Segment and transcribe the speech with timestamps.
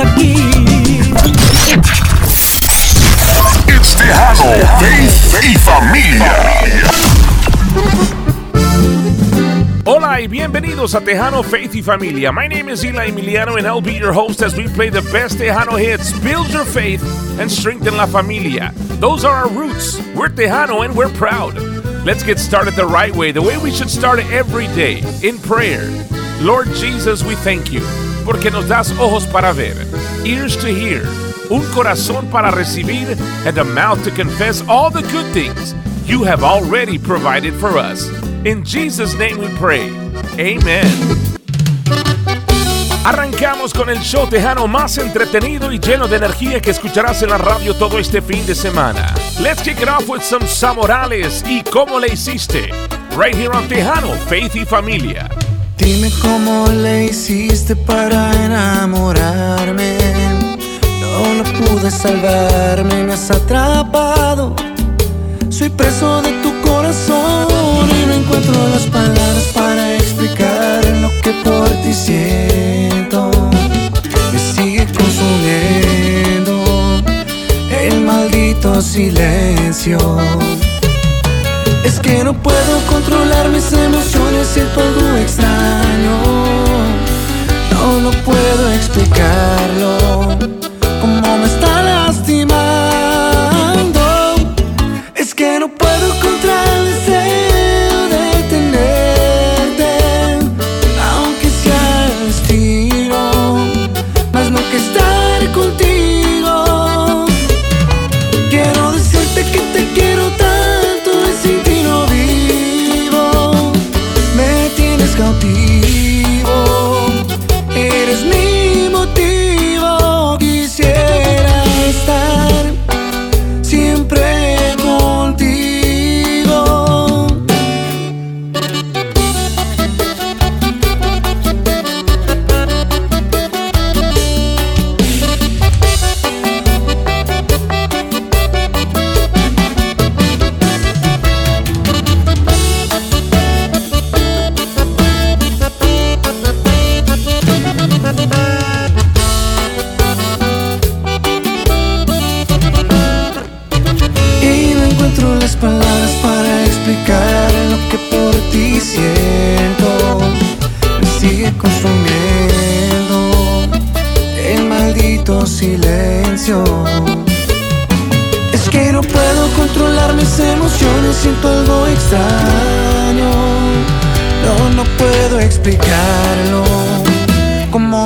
[0.00, 0.34] Aquí.
[3.66, 6.32] It's Tejano, Faith y Familia.
[9.84, 12.32] Hola y bienvenidos a Tejano Faith y Familia.
[12.32, 15.38] My name is Eli Emiliano and I'll be your host as we play the best
[15.38, 17.02] Tejano hits, build your faith,
[17.38, 18.72] and strengthen la familia.
[19.00, 19.98] Those are our roots.
[20.14, 21.58] We're Tejano and we're proud.
[22.04, 25.88] Let's get started the right way, the way we should start every day, in prayer.
[26.40, 27.80] Lord Jesus, we thank you,
[28.30, 29.74] porque nos das ojos para ver,
[30.24, 31.02] ears to hear,
[31.50, 35.74] un corazón para recibir, and a mouth to confess all the good things
[36.06, 38.08] you have already provided for us.
[38.44, 39.90] In Jesus' name we pray.
[40.38, 40.86] Amen.
[43.04, 47.38] Arrancamos con el show tejano más entretenido y lleno de energía que escucharás en la
[47.38, 49.12] radio todo este fin de semana.
[49.40, 52.70] Let's kick it off with some Samorales y cómo le hiciste.
[53.16, 55.28] Right here on Tejano, Faith y Familia.
[55.80, 59.96] Dime cómo le hiciste para enamorarme.
[61.00, 64.54] No lo pude salvarme, me has atrapado.
[65.48, 68.99] Soy preso de tu corazón y no encuentro las palabras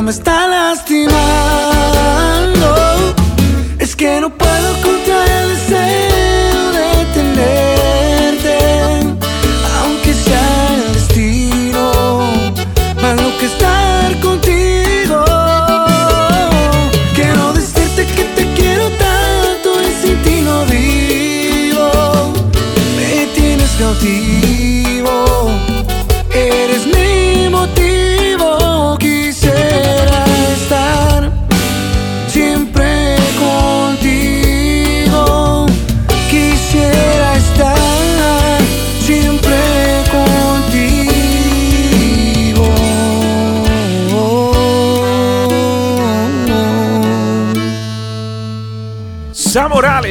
[0.04, 1.73] me está lastimando.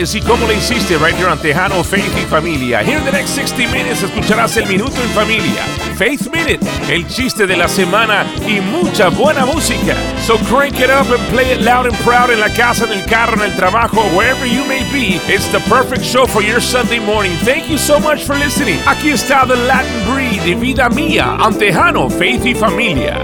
[0.04, 2.84] Y cómo le hiciste right here on Tejano, Faith y Familia.
[2.84, 5.64] Here in the next 60 minutes escucharás el Minuto en Familia,
[5.96, 6.60] Faith Minute,
[6.90, 9.96] el chiste de la semana y mucha buena música.
[10.28, 13.06] So crank it up and play it loud and proud en la casa, en el
[13.06, 15.22] carro, en el trabajo, wherever you may be.
[15.34, 17.32] It's the perfect show for your Sunday morning.
[17.46, 18.80] Thank you so much for listening.
[18.86, 23.24] Aquí está The Latin Breed de Vida Mía, on Tejano, Faith y Familia.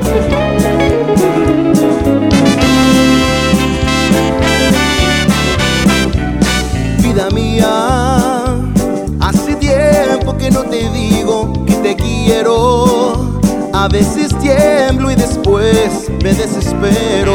[10.52, 13.40] no te digo que te quiero.
[13.74, 17.34] A veces tiemblo y después me desespero.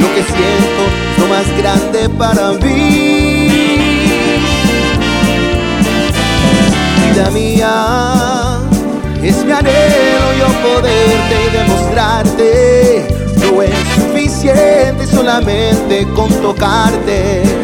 [0.00, 0.82] Lo que siento
[1.12, 3.48] es lo más grande para mí.
[7.06, 8.58] Vida mía,
[9.22, 13.08] es mi anhelo yo poderte y demostrarte.
[13.40, 17.57] No es suficiente solamente con tocarte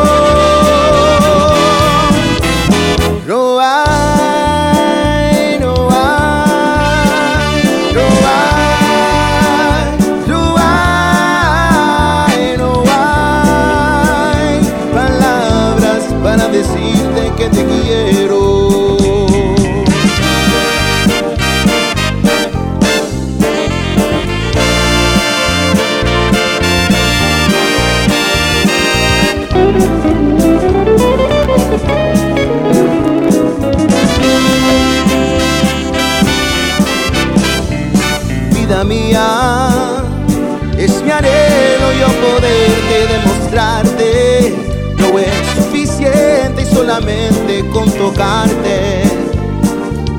[47.72, 49.04] con tocarte.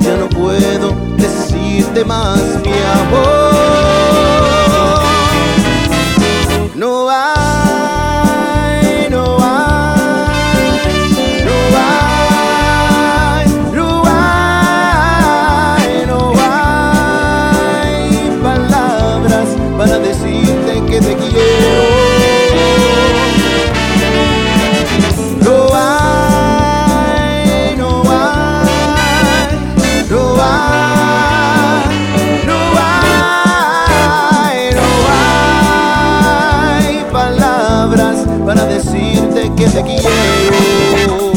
[0.01, 3.48] Ya no puedo decirte más mi amor.
[39.83, 41.29] Te quiero.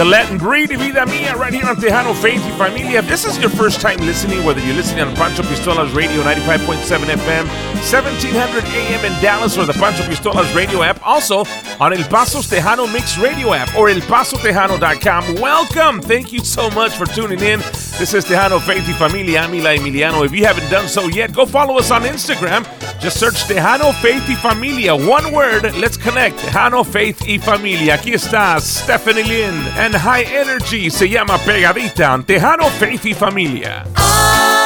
[0.00, 3.00] The Latin Breed, Vida Mia, right here on Tejano Faith y Familia.
[3.00, 7.04] If this is your first time listening, whether you're listening on Pancho Pistolas Radio 95.7
[7.04, 7.46] FM,
[7.84, 11.44] 1700 AM in Dallas, or the Pancho Pistolas Radio app, also
[11.78, 15.34] on El Paso's Tejano Mix Radio app or elpasotejano.com.
[15.34, 16.00] Welcome.
[16.00, 17.60] Thank you so much for tuning in.
[17.98, 19.40] This is Tejano Faith y Familia.
[19.40, 20.24] I'm Emiliano.
[20.24, 22.64] If you haven't done so yet, go follow us on Instagram.
[23.00, 24.94] Just search Tejano Faith y Familia.
[24.94, 25.62] One word.
[25.78, 26.38] Let's connect.
[26.38, 27.94] Tejano Faith y Familia.
[27.94, 30.90] Aquí está Stephanie Lynn and High Energy.
[30.90, 32.22] Se llama Pegadita.
[32.26, 33.84] Tejano Faith y Familia.
[33.96, 34.59] Ay,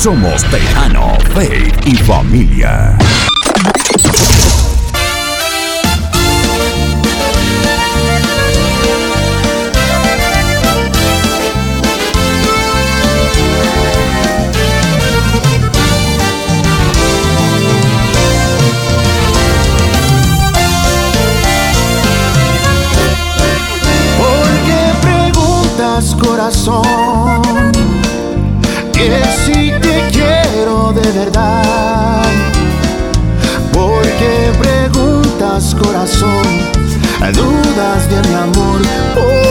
[0.00, 2.96] Somos Tejano, Faith y Familia.
[26.22, 26.99] corazón
[35.82, 36.42] corazón,
[37.32, 38.80] dudas de mi amor,
[39.14, 39.49] ¿por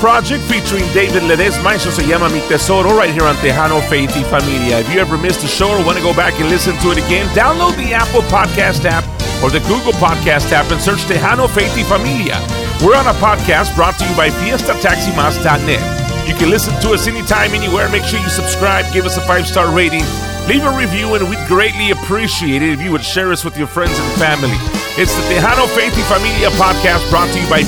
[0.00, 4.22] Project featuring David Ledesma, eso se llama Mi Tesoro, right here on Tejano Faith y
[4.24, 4.80] Familia.
[4.80, 6.98] If you ever missed a show or want to go back and listen to it
[6.98, 9.04] again, download the Apple Podcast app
[9.42, 12.36] or the Google Podcast app and search Tejano Faith y Familia.
[12.84, 16.28] We're on a podcast brought to you by FiestaTaximas.net.
[16.28, 17.88] You can listen to us anytime, anywhere.
[17.88, 20.04] Make sure you subscribe, give us a five star rating,
[20.48, 23.68] leave a review, and we'd greatly appreciate it if you would share us with your
[23.68, 24.56] friends and family.
[25.00, 27.62] It's the Tejano Faith y Familia podcast brought to you by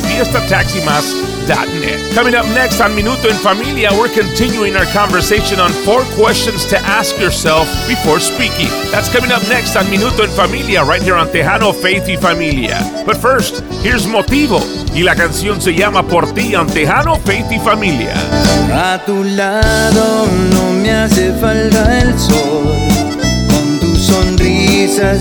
[1.49, 6.79] Coming up next on Minuto en Familia, we're continuing our conversation on four questions to
[6.81, 8.69] ask yourself before speaking.
[8.91, 12.79] That's coming up next on Minuto en Familia, right here on Tejano Faith y Familia.
[13.07, 14.61] But first, here's Motivo,
[14.95, 18.13] y la canción se llama Por ti on Tejano Faith y Familia.
[18.71, 22.79] A tu lado no me hace falta el sol,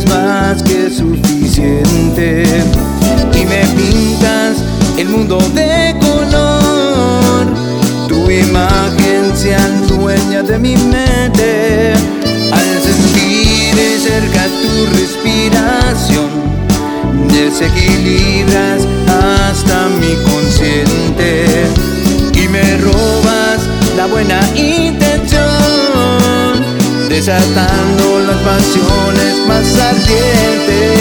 [0.09, 2.43] más que suficiente
[3.33, 4.57] y me pintas
[4.97, 5.96] el mundo de
[8.39, 9.55] imagen se
[9.87, 11.93] dueña de mi mente
[12.51, 16.29] al sentir cerca tu respiración.
[17.29, 21.45] Desequilibras hasta mi consciente
[22.33, 23.59] y me robas
[23.95, 25.45] la buena intención,
[27.09, 30.96] desatando las pasiones más ardientes.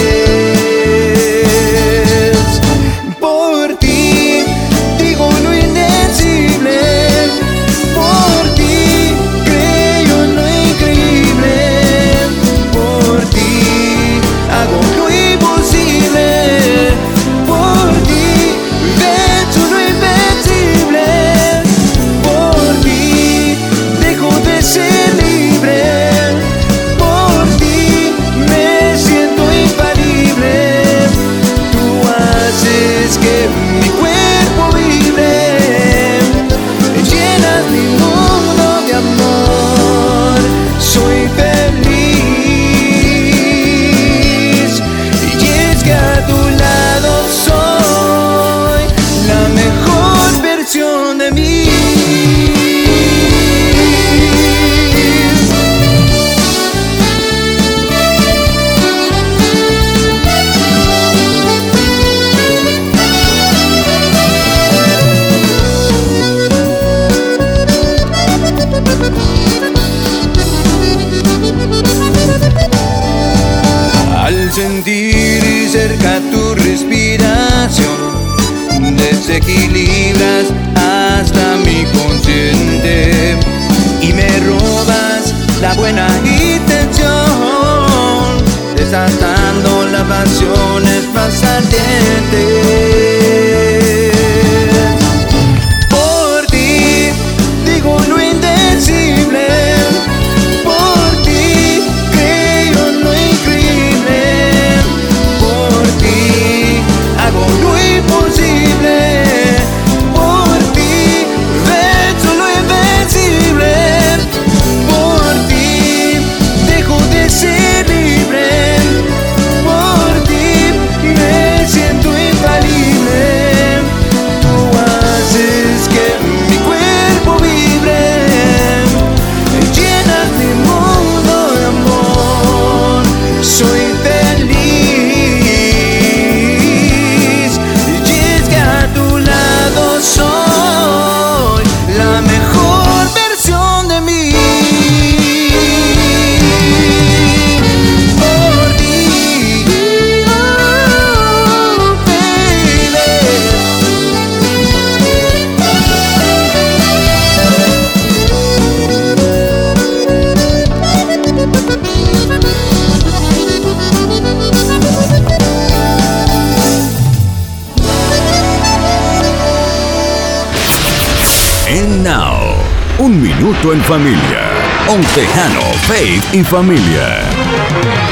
[173.73, 174.51] En familia.
[174.89, 178.06] Un tejano, faith y familia.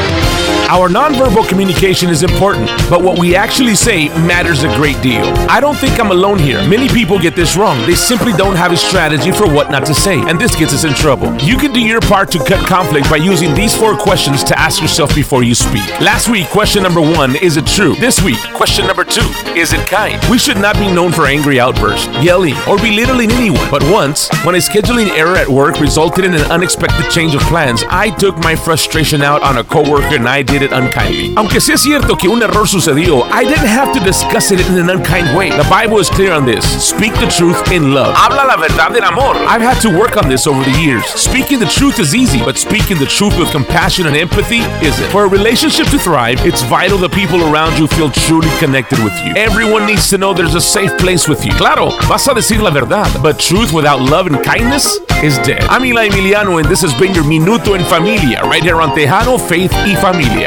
[0.68, 5.24] Our nonverbal communication is important, but what we actually say matters a great deal.
[5.48, 6.58] I don't think I'm alone here.
[6.68, 7.86] Many people get this wrong.
[7.86, 10.84] They simply don't have a strategy for what not to say, and this gets us
[10.84, 11.32] in trouble.
[11.38, 14.82] You can do your part to cut conflict by using these four questions to ask
[14.82, 15.88] yourself before you speak.
[16.02, 17.94] Last week, question number one is it true?
[17.96, 20.20] This week, question number two is it kind?
[20.32, 23.70] We should not be known for angry outbursts, yelling, or belittling anyone.
[23.70, 27.84] But once, when a scheduling error at work resulted in an unexpected change of plans,
[27.90, 31.34] I took my frustration out on a coworker and I did it unkindly.
[31.36, 34.78] Aunque sí es cierto que un error sucedió, I didn't have to discuss it in
[34.78, 35.50] an unkind way.
[35.50, 36.64] The Bible is clear on this.
[36.84, 38.14] Speak the truth in love.
[38.16, 39.36] Habla la verdad en amor.
[39.48, 41.06] I've had to work on this over the years.
[41.06, 45.12] Speaking the truth is easy, but speaking the truth with compassion and empathy isn't.
[45.12, 49.14] For a relationship to thrive, it's vital the people around you feel truly connected with
[49.26, 49.34] you.
[49.36, 51.52] Everyone needs to know there's a safe place with you.
[51.54, 55.64] Claro, vas a decir la verdad, but truth without love and kindness is dead.
[55.70, 59.40] I'm Eli Emiliano, and this has been your Minuto en Familia, right here on Tejano
[59.40, 60.45] Faith y Familia.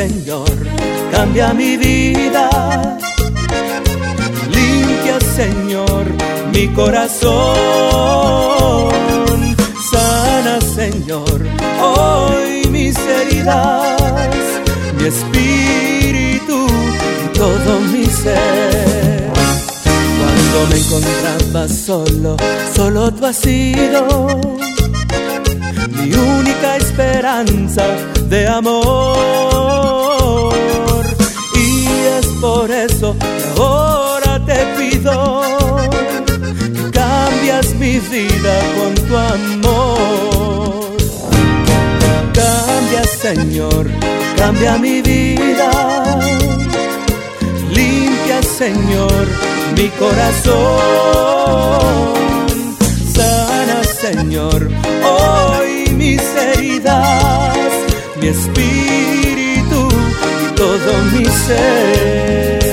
[0.00, 0.48] Señor,
[1.12, 1.99] cambia mi vida
[6.80, 7.30] corazón.
[9.90, 11.38] Sana, Señor,
[11.82, 14.00] hoy mis heridas,
[14.96, 16.58] mi espíritu
[17.24, 19.30] y todo mi ser.
[20.18, 22.36] Cuando me encontraba solo,
[22.74, 24.00] solo tú has sido
[25.96, 27.84] mi única esperanza
[28.28, 28.84] de amor.
[31.54, 31.86] Y
[32.18, 35.59] es por eso que ahora te pido
[37.40, 40.96] cambias mi vida con tu amor.
[42.34, 43.90] Cambia, Señor,
[44.36, 45.70] cambia mi vida.
[47.70, 49.26] Limpia, Señor,
[49.76, 50.60] mi corazón.
[53.14, 54.68] Sana, Señor,
[55.02, 57.72] hoy mis heridas,
[58.20, 59.88] mi espíritu
[60.44, 62.69] y todo mi ser.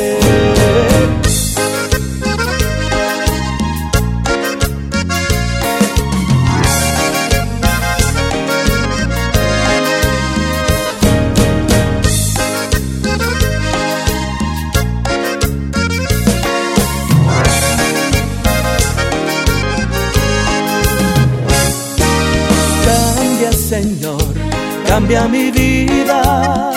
[24.98, 26.72] Cambia mi vida.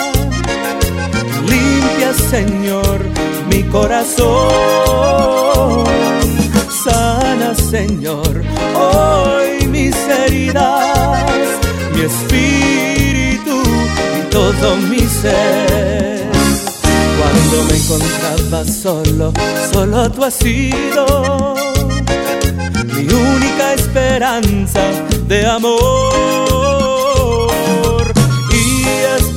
[1.49, 2.99] Limpia, Señor,
[3.49, 4.29] mi corazón.
[6.83, 8.43] Sana, Señor,
[8.75, 11.35] hoy mis heridas,
[11.95, 13.57] mi espíritu
[14.19, 16.21] y todo mi ser.
[17.17, 19.33] Cuando me encontraba solo,
[19.73, 21.55] solo tú has sido
[22.93, 24.81] mi única esperanza
[25.27, 26.80] de amor.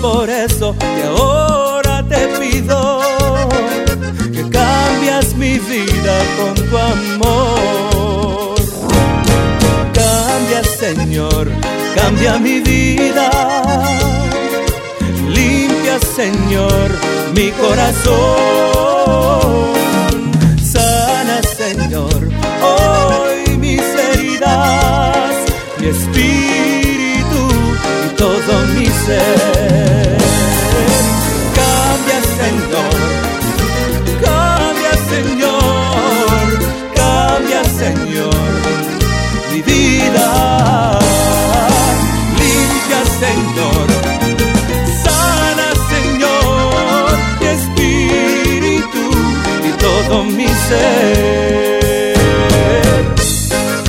[0.04, 3.00] Y por eso que ahora te pido
[4.34, 8.54] que cambias mi vida con tu amor.
[9.94, 11.48] Cambia, Señor,
[11.94, 13.30] cambia mi vida.
[15.26, 16.90] Limpia, Señor,
[17.34, 18.14] mi corazón.
[20.62, 22.28] Sana, Señor,
[22.62, 25.34] hoy mis heridas,
[25.78, 27.42] mi espíritu
[28.04, 29.43] y todo mi ser.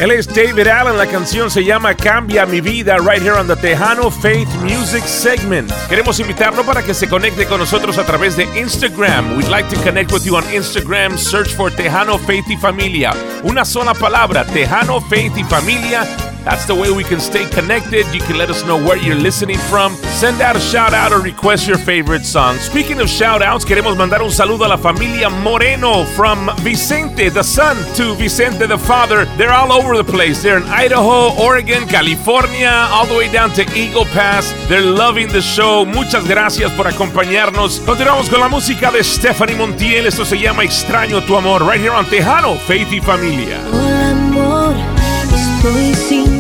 [0.05, 3.55] Él es David Allen, la canción se llama Cambia mi vida, right here on the
[3.55, 5.71] Tejano Faith Music segment.
[5.89, 9.35] Queremos invitarlo para que se conecte con nosotros a través de Instagram.
[9.35, 11.17] We'd like to connect with you on Instagram.
[11.17, 13.15] Search for Tejano Faith y Familia.
[13.41, 16.05] Una sola palabra, Tejano Faith y Familia.
[16.45, 18.05] That's the way we can stay connected.
[18.13, 19.95] You can let us know where you're listening from.
[20.13, 22.57] Send out a shout out or request your favorite song.
[22.57, 27.43] Speaking of shout outs, queremos mandar un saludo a la familia Moreno from Vicente, the
[27.43, 29.25] son, to Vicente, the father.
[29.37, 30.43] They're all over the place.
[30.43, 34.53] They're in Idaho, Oregon, California, all the way down to Eagle Pass.
[34.69, 35.83] They're loving the show.
[35.83, 37.79] Muchas gracias por acompañarnos.
[37.79, 40.05] Continuamos con la música de Stephanie Montiel.
[40.05, 41.63] Esto se llama Extraño tu amor.
[41.63, 43.59] Right here on Tejano, Faith y Familia.
[43.73, 44.75] Hola amor,
[45.33, 46.34] estoy sin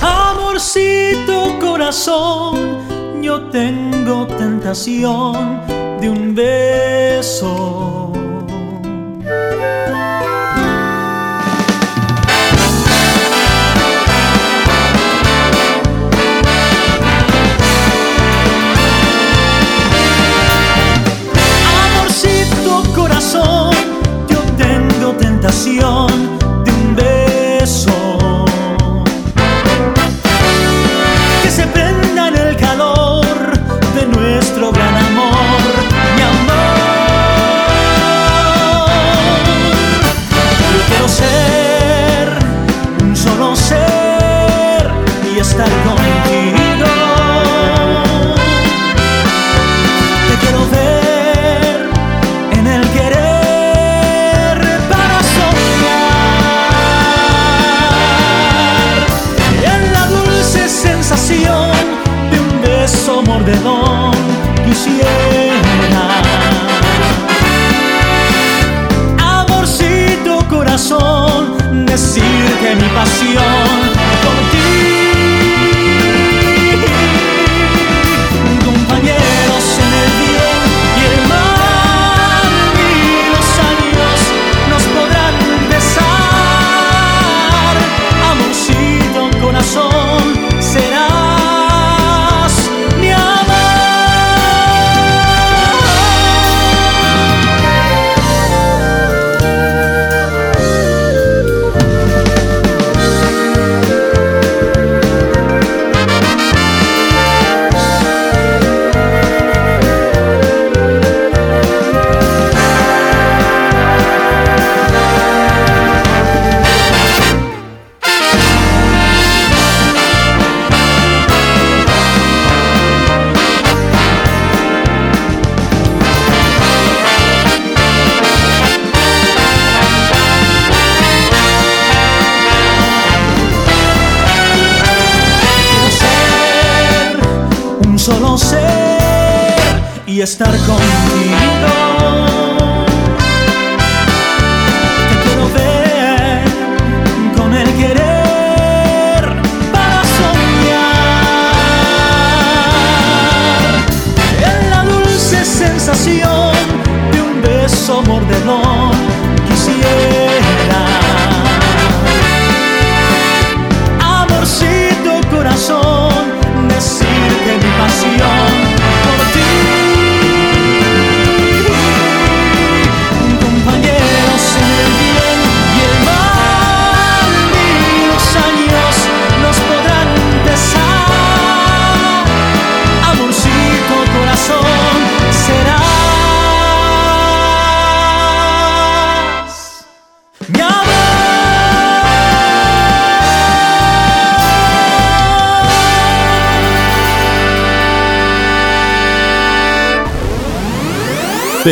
[0.00, 5.60] Amorcito corazón, yo tengo tentación
[6.00, 6.57] de un beso.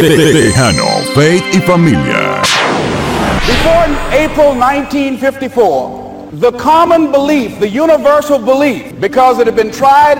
[0.03, 2.43] Tejano, Faith y Familia.
[3.47, 10.19] Before April 1954, the common belief, the universal belief, because it had been tried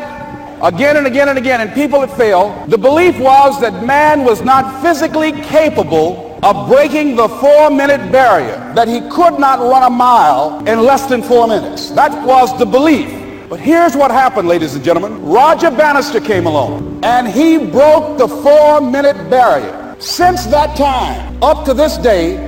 [0.63, 4.41] again and again and again and people had failed, the belief was that man was
[4.43, 10.67] not physically capable of breaking the four-minute barrier, that he could not run a mile
[10.67, 11.91] in less than four minutes.
[11.91, 13.16] That was the belief.
[13.49, 15.25] But here's what happened, ladies and gentlemen.
[15.25, 19.95] Roger Bannister came along, and he broke the four-minute barrier.
[20.01, 22.39] Since that time, up to this day,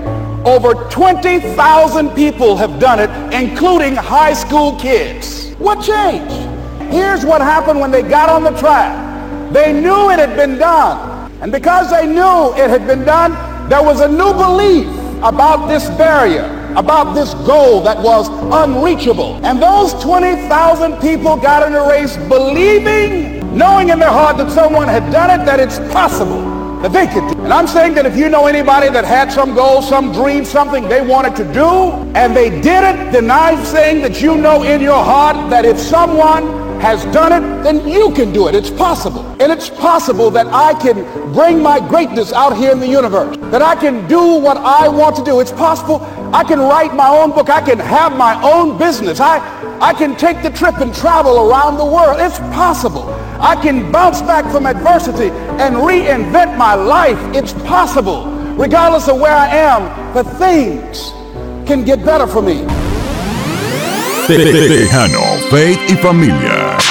[0.44, 5.52] over 20,000 people have done it, including high school kids.
[5.58, 6.34] What changed?
[6.92, 9.52] Here's what happened when they got on the track.
[9.52, 11.30] They knew it had been done.
[11.40, 13.32] And because they knew it had been done,
[13.68, 14.88] there was a new belief
[15.22, 16.42] about this barrier,
[16.76, 19.40] about this goal that was unreachable.
[19.44, 24.88] And those 20,000 people got in a race believing, knowing in their heart that someone
[24.88, 27.40] had done it, that it's possible that they could do.
[27.40, 27.44] It.
[27.44, 30.88] And I'm saying that if you know anybody that had some goal, some dream, something
[30.88, 31.68] they wanted to do,
[32.14, 35.78] and they did it, then I'm saying that you know in your heart that if
[35.78, 38.54] someone has done it, then you can do it.
[38.54, 39.24] It's possible.
[39.40, 41.02] And it's possible that I can
[41.32, 43.36] bring my greatness out here in the universe.
[43.50, 45.40] That I can do what I want to do.
[45.40, 45.98] It's possible
[46.32, 47.48] I can write my own book.
[47.48, 49.18] I can have my own business.
[49.20, 49.38] I,
[49.80, 52.20] I can take the trip and travel around the world.
[52.20, 53.08] It's possible.
[53.40, 57.18] I can bounce back from adversity and reinvent my life.
[57.34, 58.26] It's possible.
[58.56, 61.12] Regardless of where I am, the things
[61.66, 62.66] can get better for me.
[64.26, 66.87] Tejano, Faith y Familia.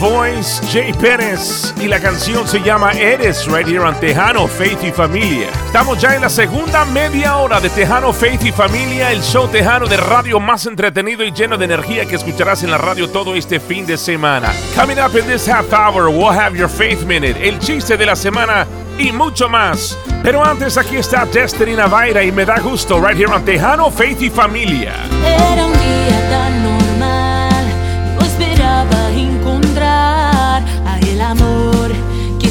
[0.00, 5.48] Jay Pérez y la canción se llama Eres right here on Tejano, Faith y Familia.
[5.66, 9.86] Estamos ya en la segunda media hora de Tejano, Faith y Familia, el show tejano
[9.86, 13.60] de radio más entretenido y lleno de energía que escucharás en la radio todo este
[13.60, 14.54] fin de semana.
[14.74, 18.16] Coming up in this half hour, we'll have your Faith Minute, el chiste de la
[18.16, 18.66] semana
[18.98, 19.98] y mucho más.
[20.22, 24.22] Pero antes aquí está Destiny Navaira y me da gusto right here on Tejano, Faith
[24.22, 24.94] y Familia.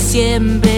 [0.10, 0.69] Siempre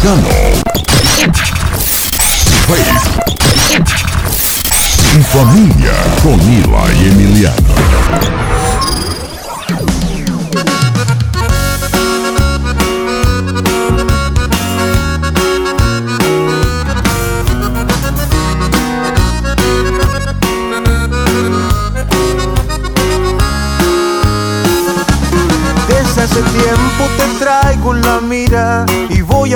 [0.00, 0.28] Tejano.
[2.66, 2.88] Faith.
[5.14, 5.92] Y familia
[6.22, 7.74] con Ila y Emiliano.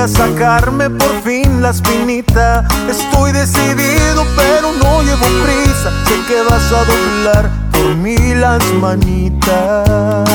[0.08, 2.66] Sacarme por fin la espinita.
[2.88, 5.90] Estoy decidido pero no llevo prisa.
[6.06, 10.28] Sé que vas a doblar por mí las manitas.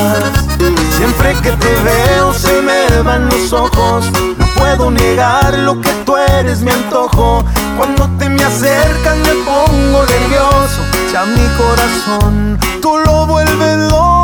[0.96, 4.10] Siempre que te veo se me van los ojos.
[4.38, 7.44] No puedo negar lo que tú eres mi antojo.
[7.76, 10.80] Cuando te me acercan me pongo nervioso.
[11.12, 14.19] Ya mi corazón tú lo vuelves loco.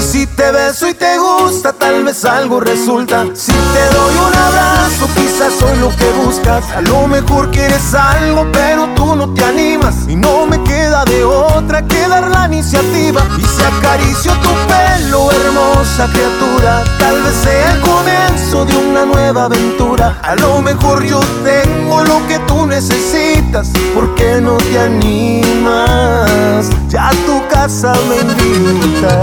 [0.00, 3.26] Y si te beso y te gusta, tal vez algo resulta.
[3.34, 6.64] Si te doy un abrazo, quizás soy lo que buscas.
[6.70, 9.94] A lo mejor quieres algo, pero tú no te animas.
[10.08, 13.22] Y no me de otra que dar la iniciativa.
[13.38, 19.44] Y si acaricio tu pelo, hermosa criatura, tal vez sea el comienzo de una nueva
[19.44, 20.18] aventura.
[20.22, 23.70] A lo mejor yo tengo lo que tú necesitas.
[23.94, 26.68] ¿Por qué no te animas?
[26.88, 29.20] Ya tu casa me invitas.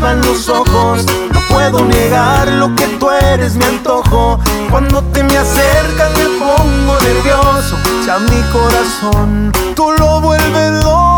[0.00, 1.06] Los ojos.
[1.32, 4.38] No puedo negar lo que tú eres mi antojo.
[4.70, 7.76] Cuando te me acercas me pongo nervioso.
[8.06, 11.15] Ya mi corazón tú lo vuelves loco.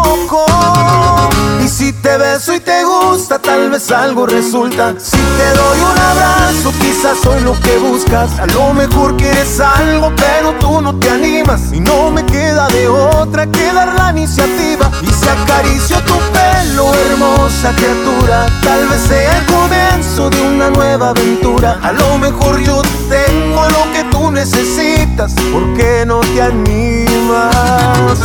[1.64, 4.94] Y si te beso y te gusta, tal vez algo resulta.
[4.98, 8.38] Si te doy un abrazo, quizás soy lo que buscas.
[8.38, 11.72] A lo mejor quieres algo, pero tú no te animas.
[11.72, 14.90] Y no me queda de otra que dar la iniciativa.
[15.02, 21.10] Y si acaricio tu pelo, hermosa criatura, tal vez sea el comienzo de una nueva
[21.10, 21.78] aventura.
[21.82, 22.80] A lo mejor yo
[23.10, 25.34] tengo lo que tú necesitas.
[25.52, 28.18] ¿Por qué no te animas?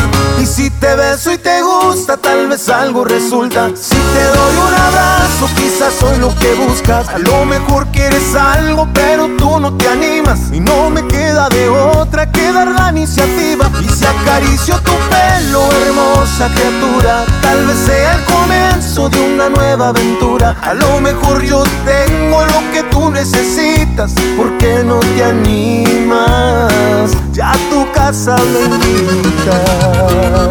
[0.43, 3.69] Y si te beso y te gusta, tal vez algo resulta.
[3.73, 7.07] Si te doy un abrazo, quizás soy lo que buscas.
[7.07, 10.51] A lo mejor quieres algo, pero tú no te animas.
[10.51, 13.71] Y no me queda de otra que dar la iniciativa.
[13.81, 19.87] Y si acaricio tu pelo, hermosa criatura, tal vez sea el comienzo de una nueva
[19.89, 20.57] aventura.
[20.61, 24.11] A lo mejor yo tengo lo que tú necesitas.
[24.35, 27.13] ¿Por qué no te animas?
[27.33, 30.49] Ya tu casa me invitas.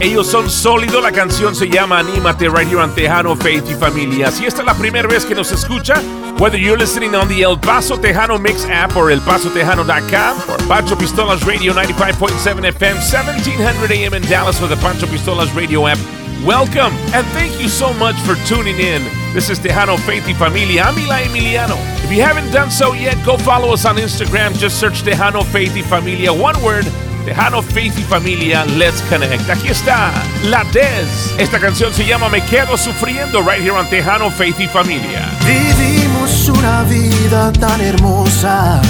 [0.00, 4.30] Ellos son sólidos, la canción se llama Anímate right here on Tejano Faith y Familia.
[4.30, 5.94] Si esta es la primera vez que nos escucha,
[6.38, 11.44] whether you're listening on the El Paso Tejano Mix app or elpasotejano.com or Pancho Pistolas
[11.44, 15.98] Radio 95.7 FM, 1700 AM in Dallas with the Pancho Pistolas Radio app,
[16.44, 19.02] welcome and thank you so much for tuning in.
[19.34, 20.82] This is Tejano Faith y Familia.
[20.82, 21.76] I'm Eli Emiliano.
[22.04, 24.56] If you haven't done so yet, go follow us on Instagram.
[24.58, 26.32] Just search Tejano Faith y Familia.
[26.32, 26.84] One word.
[27.24, 29.50] Tejano Faith y Familia, let's connect.
[29.50, 30.10] Aquí está
[30.44, 31.34] La Dez.
[31.38, 35.28] Esta canción se llama Me Quedo Sufriendo, right here on Tejano Faith y Familia.
[35.44, 38.80] Vivimos una vida tan hermosa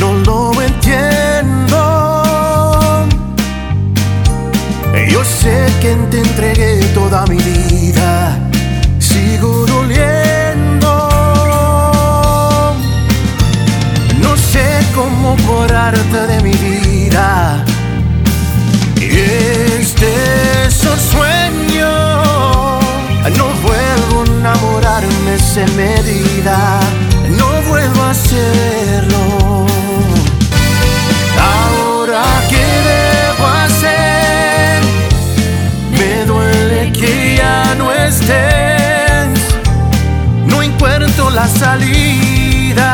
[0.00, 2.03] no lo entiendo.
[5.08, 8.38] Yo sé que te entregué toda mi vida,
[8.98, 10.90] sigo doliendo.
[14.20, 17.64] No sé cómo curarte de mi vida.
[19.00, 21.90] Este es un sueño,
[23.36, 26.80] no vuelvo a enamorarme sin medida,
[27.38, 29.43] no vuelvo a hacerlo.
[40.46, 42.86] No encuentro la salida,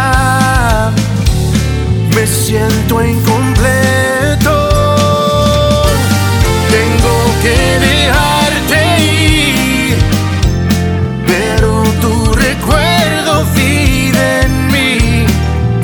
[2.15, 4.71] me siento incompleto.
[6.71, 7.57] Tengo que
[7.89, 9.99] dejarte ir,
[11.27, 15.27] pero tu recuerdo vive en mí.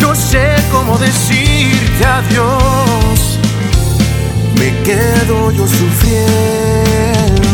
[0.01, 3.41] No sé cómo decirte adiós,
[4.57, 7.46] me quedo yo sufriendo.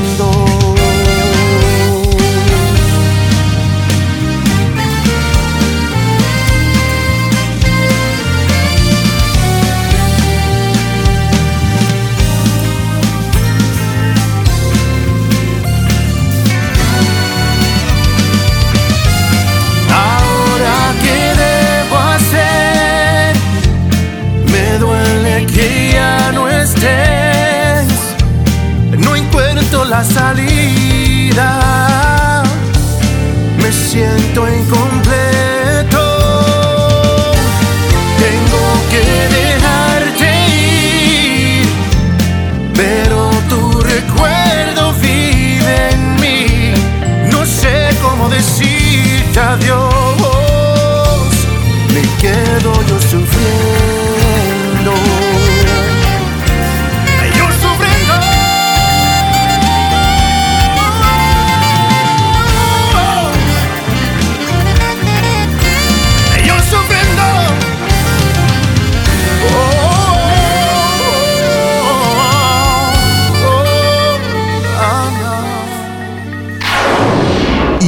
[29.92, 31.48] La salida,
[33.58, 35.31] me siento incompleto,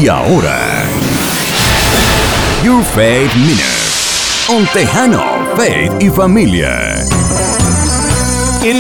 [0.05, 0.85] Y ahora,
[2.63, 3.65] Your Faith Minute.
[4.51, 5.25] On Tejano,
[5.57, 7.14] Faith y Familia.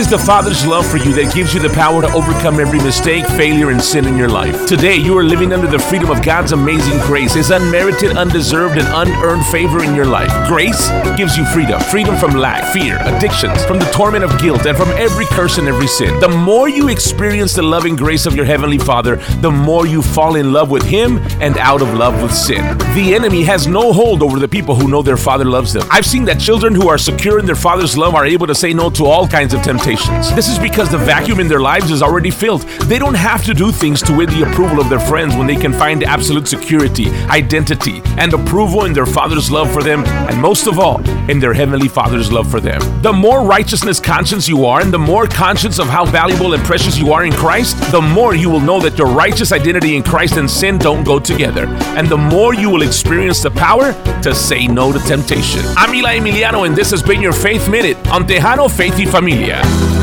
[0.04, 3.24] Is the Father's love for you that gives you the power to overcome every mistake,
[3.24, 4.66] failure, and sin in your life.
[4.66, 8.86] Today, you are living under the freedom of God's amazing grace, His unmerited, undeserved, and
[8.88, 10.30] unearned favor in your life.
[10.46, 14.76] Grace gives you freedom freedom from lack, fear, addictions, from the torment of guilt, and
[14.76, 16.20] from every curse and every sin.
[16.20, 20.36] The more you experience the loving grace of your Heavenly Father, the more you fall
[20.36, 22.76] in love with Him and out of love with sin.
[22.94, 25.88] The enemy has no hold over the people who know their Father loves them.
[25.90, 28.74] I've seen that children who are secure in their Father's love are able to say
[28.74, 29.93] no to all kinds of temptations.
[30.34, 32.62] This is because the vacuum in their lives is already filled.
[32.88, 35.56] They don't have to do things to win the approval of their friends when they
[35.56, 40.66] can find absolute security, identity, and approval in their Father's love for them, and most
[40.66, 42.80] of all, in their Heavenly Father's love for them.
[43.02, 46.98] The more righteousness conscious you are, and the more conscious of how valuable and precious
[46.98, 50.36] you are in Christ, the more you will know that your righteous identity in Christ
[50.36, 51.66] and sin don't go together,
[51.96, 53.92] and the more you will experience the power
[54.22, 55.62] to say no to temptation.
[55.76, 59.93] I'm Eli Emiliano, and this has been your Faith Minute on Tejano Faith y Familia.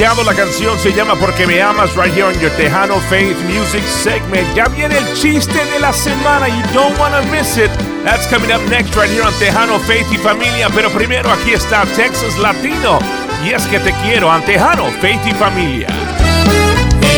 [0.00, 4.46] La canción se llama Porque me amas right here on your Tejano Faith Music segment.
[4.54, 6.48] Ya viene el chiste de la semana.
[6.48, 7.70] You don't want to miss it.
[8.02, 10.70] That's coming up next right here on Tejano Faith y Familia.
[10.74, 13.00] Pero primero aquí está Texas Latino.
[13.44, 15.88] Y es que te quiero, Antejano, Faith y Familia.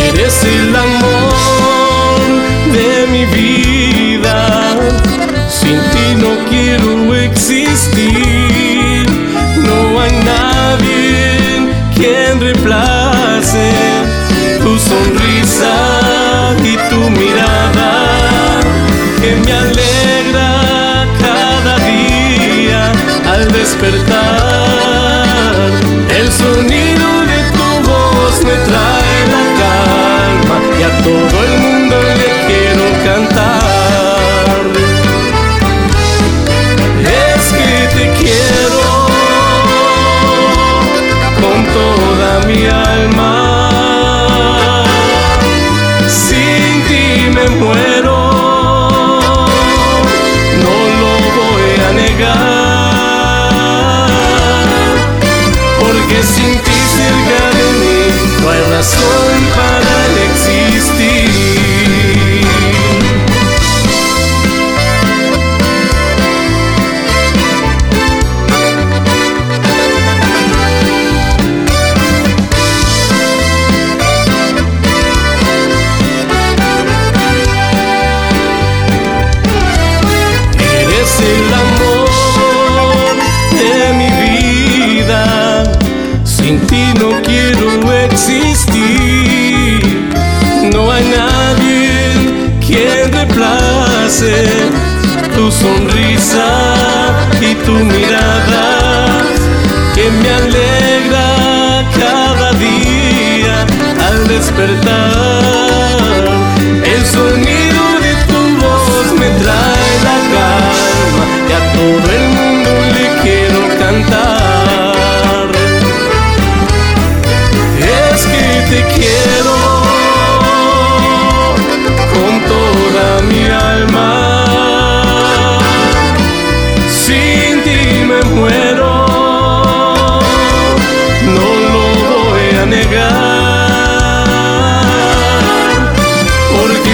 [0.08, 2.20] Eres el amor
[2.72, 4.76] de mi vida.
[5.48, 9.06] Sin ti no quiero existir.
[9.58, 11.33] No hay nadie
[11.94, 13.70] quien reemplace
[14.62, 15.74] tu sonrisa
[16.62, 18.60] y tu mirada
[19.20, 22.92] que me alegra cada día
[23.26, 24.53] al despertar.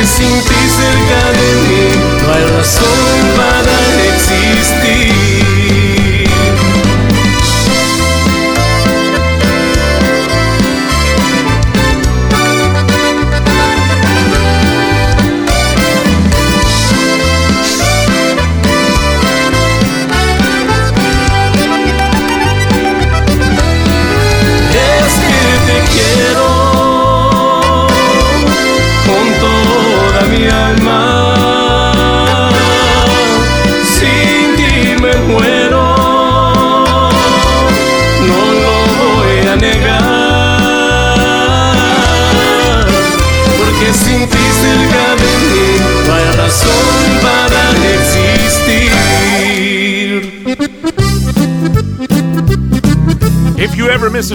[0.07, 1.87] Sin ti cerca de mí
[2.23, 5.00] no hay razón para existir.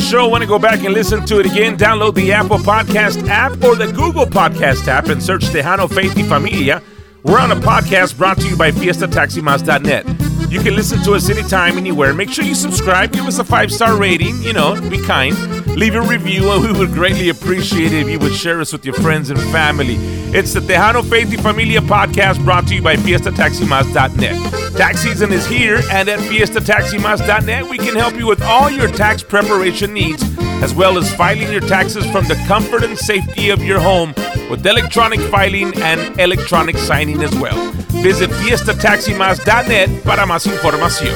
[0.05, 3.51] Show, want to go back and listen to it again, download the Apple Podcast app
[3.63, 6.81] or the Google Podcast app and search Tejano Faith y Familia.
[7.23, 10.51] We're on a podcast brought to you by FiestaTaximas.net.
[10.51, 12.13] You can listen to us anytime, anywhere.
[12.13, 15.35] Make sure you subscribe, give us a five star rating, you know, be kind.
[15.75, 18.85] Leave a review, and we would greatly appreciate it if you would share us with
[18.85, 19.97] your friends and family.
[20.33, 24.73] It's the Tejano Faith y Familia podcast brought to you by FiestaTaximas.net.
[24.77, 29.21] Tax season is here, and at FiestaTaximas.net, we can help you with all your tax
[29.21, 30.23] preparation needs,
[30.63, 34.13] as well as filing your taxes from the comfort and safety of your home
[34.49, 37.69] with electronic filing and electronic signing as well.
[38.01, 41.15] Visit FiestaTaximas.net para más información.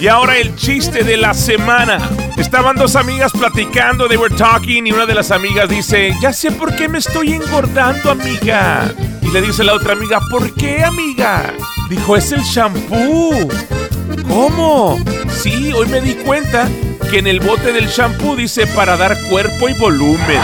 [0.00, 2.23] Y ahora el chiste de la semana.
[2.36, 6.50] Estaban dos amigas platicando, they were talking, y una de las amigas dice, ya sé
[6.50, 8.92] por qué me estoy engordando, amiga.
[9.22, 11.52] Y le dice la otra amiga, ¿por qué, amiga?
[11.88, 13.48] Dijo, es el shampoo.
[14.28, 14.98] ¿Cómo?
[15.30, 16.68] Sí, hoy me di cuenta
[17.10, 20.40] que en el bote del shampoo dice para dar cuerpo y volumen.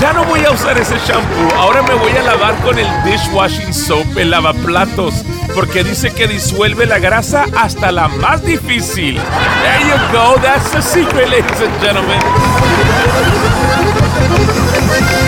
[0.00, 3.74] Ya no voy a usar ese shampoo, ahora me voy a lavar con el dishwashing
[3.74, 5.14] soap, el lavaplatos,
[5.54, 9.16] porque dice que disuelve la grasa hasta la más difícil.
[9.16, 12.18] There you go, that's the secret, ladies and gentlemen.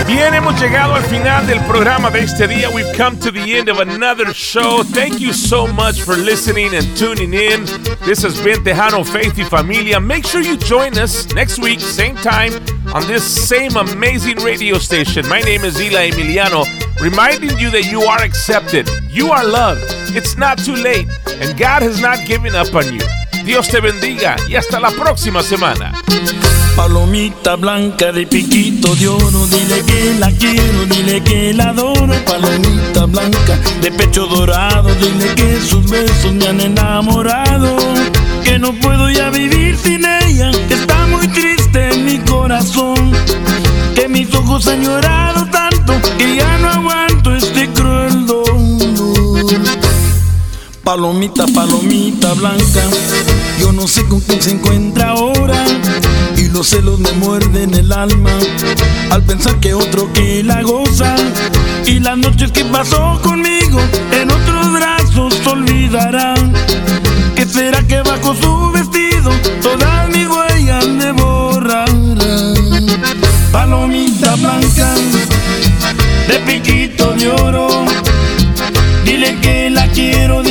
[0.07, 2.69] Bien, hemos llegado al final del programa de este día.
[2.69, 4.83] We've come to the end of another show.
[4.83, 7.65] Thank you so much for listening and tuning in.
[8.05, 9.99] This has been Tejano Faith y Familia.
[9.99, 12.51] Make sure you join us next week, same time,
[12.93, 15.27] on this same amazing radio station.
[15.27, 16.63] My name is Eli Emiliano,
[17.01, 19.83] reminding you that you are accepted, you are loved.
[20.15, 21.07] It's not too late,
[21.41, 23.01] and God has not given up on you.
[23.43, 25.91] Dios te bendiga y hasta la próxima semana.
[26.75, 32.13] Palomita blanca de piquito de oro, dile que la quiero, dile que la adoro.
[32.25, 37.75] Palomita blanca de pecho dorado, dile que sus besos me han enamorado.
[38.43, 40.51] Que no puedo ya vivir sin ella,
[43.95, 49.43] Que mis ojos han llorado tanto, que ya no aguanto este cruel dolor.
[50.83, 52.81] Palomita, palomita blanca,
[53.59, 55.65] yo no sé con quién se encuentra ahora.
[56.37, 58.29] Y los celos me muerden el alma
[59.09, 61.15] al pensar que otro que la goza.
[61.87, 63.79] Y las noches que pasó conmigo
[64.11, 66.53] en otros brazos olvidarán.
[67.35, 69.31] ¿Qué será que bajo su vestido
[69.63, 69.92] todas
[76.53, 77.67] piquito de oro.
[79.05, 80.43] Dile que la quiero,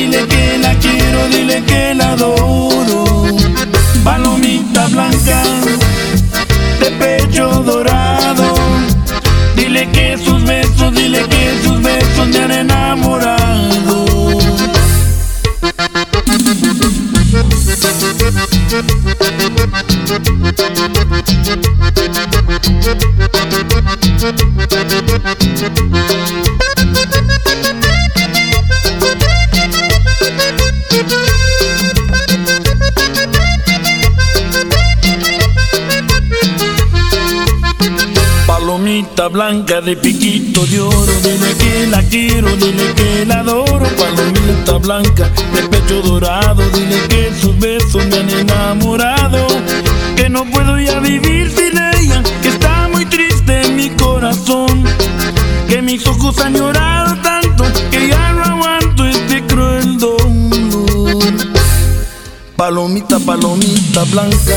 [63.26, 64.56] Palomita, blanca,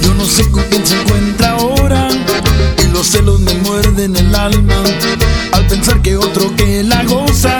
[0.00, 2.08] yo no sé con quién se encuentra ahora.
[2.82, 4.82] Y los celos me muerden el alma
[5.52, 7.58] al pensar que otro que la goza.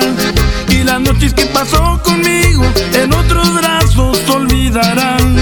[0.69, 2.65] Y las noches que pasó conmigo
[2.95, 5.37] en otros brazos olvidarán.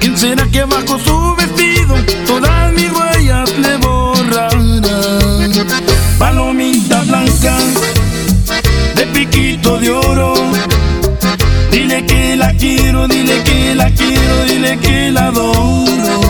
[0.00, 1.96] ¿Quién será que bajo su vestido
[2.26, 4.82] todas mis huellas le borrarán?
[6.18, 7.56] Palomita blanca
[8.94, 10.34] de piquito de oro.
[11.70, 13.93] Dile que la quiero, dile que la
[14.76, 16.20] quiero, dile que la adoro.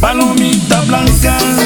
[0.00, 1.61] Palomita blanca